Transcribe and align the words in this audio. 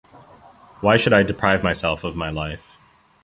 Why 0.79 0.97
should 0.97 1.13
I 1.13 1.21
deprive 1.21 1.63
myself 1.63 2.03
of 2.03 2.15
my 2.15 2.31
life? 2.31 2.65